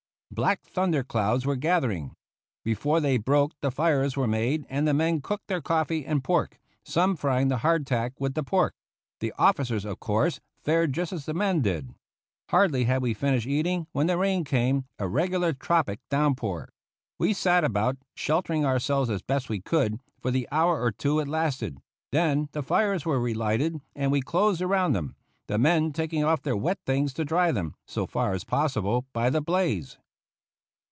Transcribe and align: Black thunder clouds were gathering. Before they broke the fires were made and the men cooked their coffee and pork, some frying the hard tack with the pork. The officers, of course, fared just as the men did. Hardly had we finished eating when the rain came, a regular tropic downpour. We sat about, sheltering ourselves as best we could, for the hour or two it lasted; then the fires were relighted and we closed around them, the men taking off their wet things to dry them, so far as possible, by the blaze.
Black 0.33 0.63
thunder 0.63 1.03
clouds 1.03 1.45
were 1.45 1.57
gathering. 1.57 2.15
Before 2.63 3.01
they 3.01 3.17
broke 3.17 3.51
the 3.59 3.69
fires 3.69 4.15
were 4.15 4.29
made 4.29 4.65
and 4.69 4.87
the 4.87 4.93
men 4.93 5.21
cooked 5.21 5.47
their 5.47 5.59
coffee 5.61 6.05
and 6.05 6.23
pork, 6.23 6.57
some 6.85 7.17
frying 7.17 7.49
the 7.49 7.57
hard 7.57 7.85
tack 7.85 8.13
with 8.17 8.33
the 8.33 8.41
pork. 8.41 8.73
The 9.19 9.33
officers, 9.37 9.83
of 9.83 9.99
course, 9.99 10.39
fared 10.63 10.93
just 10.93 11.11
as 11.11 11.25
the 11.25 11.33
men 11.33 11.61
did. 11.61 11.93
Hardly 12.47 12.85
had 12.85 13.01
we 13.01 13.13
finished 13.13 13.45
eating 13.45 13.87
when 13.91 14.07
the 14.07 14.17
rain 14.17 14.45
came, 14.45 14.85
a 14.97 15.05
regular 15.05 15.51
tropic 15.51 15.99
downpour. 16.09 16.69
We 17.19 17.33
sat 17.33 17.65
about, 17.65 17.97
sheltering 18.15 18.63
ourselves 18.63 19.09
as 19.09 19.21
best 19.21 19.49
we 19.49 19.59
could, 19.59 19.99
for 20.21 20.31
the 20.31 20.47
hour 20.49 20.81
or 20.81 20.93
two 20.93 21.19
it 21.19 21.27
lasted; 21.27 21.77
then 22.13 22.47
the 22.53 22.63
fires 22.63 23.05
were 23.05 23.19
relighted 23.19 23.81
and 23.93 24.13
we 24.13 24.21
closed 24.21 24.61
around 24.61 24.93
them, 24.93 25.17
the 25.47 25.57
men 25.57 25.91
taking 25.91 26.23
off 26.23 26.41
their 26.41 26.55
wet 26.57 26.79
things 26.85 27.11
to 27.15 27.25
dry 27.25 27.51
them, 27.51 27.75
so 27.85 28.07
far 28.07 28.31
as 28.31 28.45
possible, 28.45 29.05
by 29.11 29.29
the 29.29 29.41
blaze. 29.41 29.97